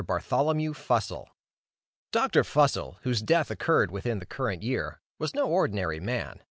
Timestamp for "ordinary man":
5.45-6.39